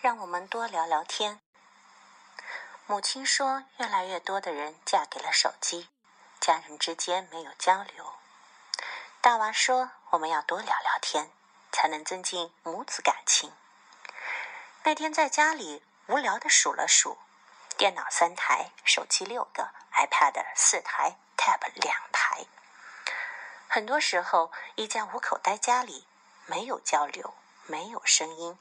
[0.00, 1.40] 让我们多聊聊天。
[2.86, 5.88] 母亲说，越来越多的人嫁给了手机，
[6.40, 8.14] 家人之间没有交流。
[9.20, 11.32] 大娃说，我们要多聊聊天，
[11.72, 13.52] 才能增进母子感情。
[14.84, 17.18] 那天在家里无聊的数了数，
[17.76, 22.46] 电脑三台，手机六个，iPad 四台，Tab 两台。
[23.66, 26.06] 很多时候，一家五口待家里，
[26.46, 27.34] 没有交流，
[27.66, 28.56] 没有声音。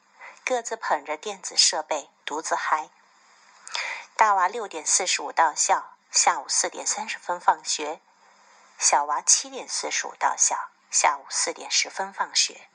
[0.48, 2.90] 各自捧着电子设备，独自嗨。
[4.16, 8.00] 大娃六点四十五到校，下午四点三十分放学；
[8.80, 12.70] 小娃七点四十五到校，下午四点十分放学。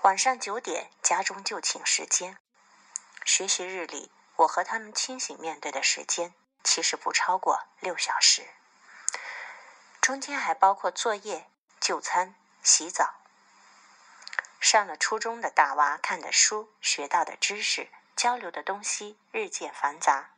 [0.00, 2.36] 晚上九点，家中就寝时间。
[3.24, 6.34] 学习日里，我和他们清醒面对的时间，
[6.64, 8.48] 其实不超过六小时。
[10.00, 11.48] 中间还包括作业、
[11.78, 12.34] 就餐、
[12.64, 13.14] 洗澡。
[14.60, 20.30] 上了初中的大娃看的书、学到的知识、交流的东西日渐繁杂。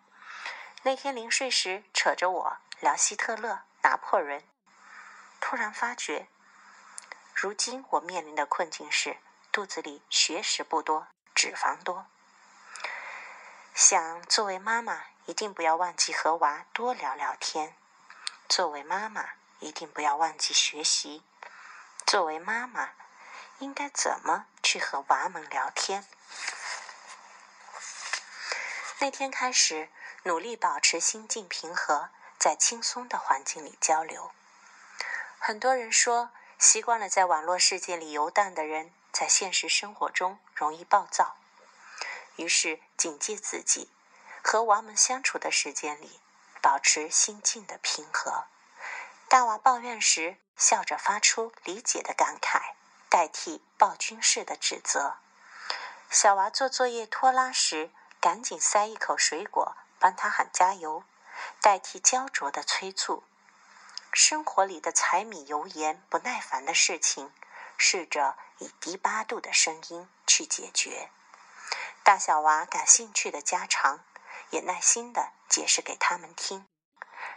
[0.83, 4.43] 那天临睡时，扯着我聊希特勒、拿破仑，
[5.41, 6.29] 突然发觉，
[7.35, 9.17] 如今我面临的困境是
[9.51, 12.07] 肚子里学识不多，脂肪多。
[13.75, 17.73] 想作为妈妈，一定不要忘记和娃多聊聊天；
[18.49, 21.23] 作为妈妈，一定不要忘记学习；
[22.07, 22.91] 作为妈妈。
[23.61, 26.07] 应该怎么去和娃们聊天？
[28.99, 29.89] 那天开始，
[30.25, 34.33] 努力保持心境平和，在轻松的环境里交流。
[35.39, 41.37] 很多人说，习惯了在网络世界里游荡的人，在现实生活中容易暴躁。
[42.37, 43.91] 于是，警戒自己，
[44.43, 46.21] 和娃们相处的时间里，
[46.63, 48.47] 保持心境的平和。
[49.29, 52.75] 大娃抱怨时，笑着发出理解的感慨。
[53.11, 55.17] 代替暴君式的指责，
[56.09, 61.03] 小娃做作业拖拉时，赶紧塞一口水果，帮他喊加油，
[61.61, 63.25] 代替焦灼的催促。
[64.13, 67.33] 生活里的柴米油盐不耐烦的事情，
[67.77, 71.11] 试着以低八度的声音去解决。
[72.05, 74.05] 大小娃感兴趣的家常，
[74.51, 76.69] 也耐心的解释给他们听，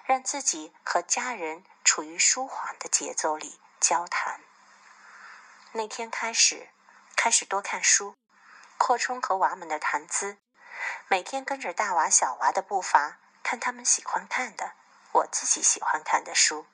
[0.06, 4.40] 让自己和家人处于舒缓的节奏里交谈。
[5.76, 6.70] 那天开始，
[7.16, 8.14] 开始多看书，
[8.78, 10.38] 扩充和娃们的谈资。
[11.08, 14.74] 每天跟着大娃小娃的步伐，看他们喜欢看的，
[15.14, 16.68] 我自己喜欢看的书，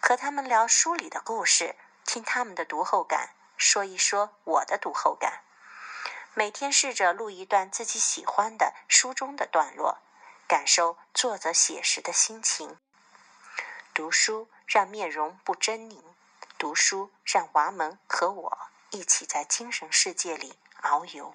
[0.00, 5.44] 和他们聊书里的故事，听他们的读后感，说一说我的读后感。
[6.34, 9.98] 每天试着录一段自己喜欢的书中的段落，
[10.48, 12.76] 感受作者写时的心情。
[13.94, 16.11] 读书让面容不狰狞。
[16.62, 18.58] 读书让娃们和我
[18.90, 21.34] 一起在精神世界里遨游。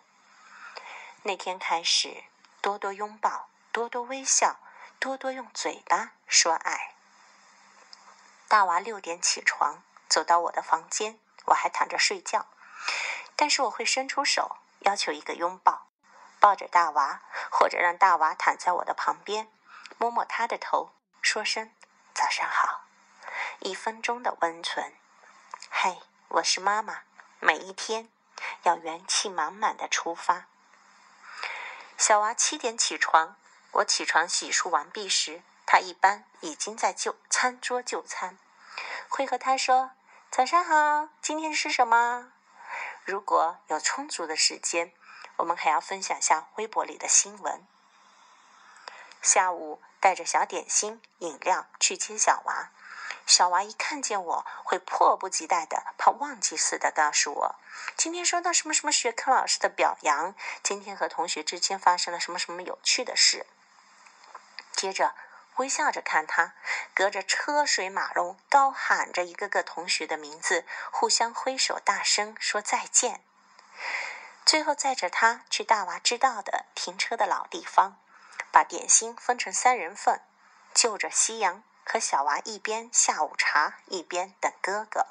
[1.23, 2.23] 那天开始，
[2.61, 4.57] 多多拥抱，多多微笑，
[4.99, 6.95] 多多用嘴巴说爱。
[8.47, 12.45] 大娃六点起床，走到我的房间，我还躺着睡觉，
[13.35, 15.89] 但是我会伸出手，要求一个拥抱，
[16.39, 17.21] 抱着大娃，
[17.51, 19.51] 或者让大娃躺在我的旁边，
[19.97, 21.73] 摸摸他的头，说声
[22.13, 22.85] 早上好，
[23.59, 24.93] 一分钟的温存。
[25.69, 27.01] 嘿，我是妈妈。
[27.39, 28.09] 每一天
[28.63, 30.47] 要元气满满的出发。
[31.97, 33.35] 小娃七点起床，
[33.71, 38.37] 我起床洗漱完毕时，他一般已经在就餐桌就餐。
[39.09, 39.91] 会和他说
[40.31, 42.31] ：“早上好，今天吃什么？”
[43.05, 44.93] 如果有充足的时间，
[45.37, 47.65] 我们还要分享下微博里的新闻。
[49.21, 52.71] 下午带着小点心、饮料去接小娃。
[53.27, 57.55] 小娃一看见我，会迫不及待的，怕忘记似的告诉我，
[57.97, 60.33] 今天收到什么什么学科老师的表扬，
[60.63, 63.45] 今天和同学之间发生了什么什么有趣的事。
[64.71, 65.13] 接着
[65.57, 66.53] 微笑着看他，
[66.93, 73.21] 隔着车水马龙，高喊着一个个同学的名字，互相挥手，大声说再见。
[74.45, 77.99] 最后载着他去大娃知道的停车的老地方，
[78.51, 80.21] 把点心分成三人份，
[80.73, 81.61] 就着夕阳。
[81.89, 85.05] 和小娃一边下午茶一边等哥哥。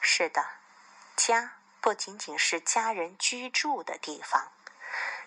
[0.00, 0.46] 是的，
[1.16, 4.52] 家不仅仅是家人居住的地方，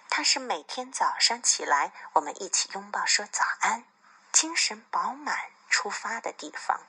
[0.09, 3.83] 它是每天早上起来我们一起拥抱说早安、
[4.31, 6.79] 精神饱满出发的地方。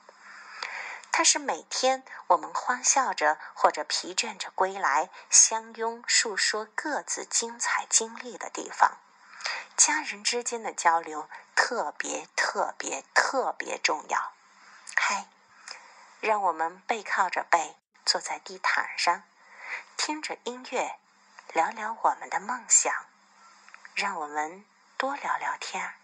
[1.11, 8.97] 它是每天我们欢笑着或者疲倦着归来，相拥述说各自精彩经历的地方。
[9.75, 14.33] 家人之间的交流特别特别特别重要。
[14.95, 15.25] 嗨，
[16.19, 17.75] 让我们背靠着背
[18.05, 19.23] 坐在地毯上，
[19.97, 20.97] 听着音乐，
[21.53, 22.93] 聊聊我们的梦想，
[23.95, 24.63] 让我们
[24.97, 25.95] 多聊聊天儿。